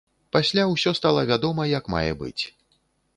[0.35, 2.43] Пасля ўсё стала вядома як мае быць.